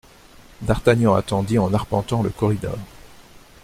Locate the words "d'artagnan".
0.63-1.13